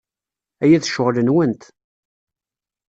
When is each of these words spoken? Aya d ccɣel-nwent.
Aya 0.63 0.77
d 0.79 0.83
ccɣel-nwent. 0.89 1.63